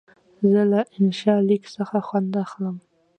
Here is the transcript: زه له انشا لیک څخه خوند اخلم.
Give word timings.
زه 0.51 0.61
له 0.71 0.81
انشا 0.97 1.35
لیک 1.47 1.63
څخه 1.75 1.97
خوند 2.07 2.31
اخلم. 2.43 2.75